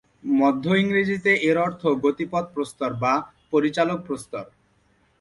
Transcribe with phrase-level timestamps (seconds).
[0.33, 3.13] মধ্য ইংরেজিতে এর অর্থ "গতিপথ প্রস্তর" বা
[3.51, 4.45] "পরিচালক প্রস্তর"।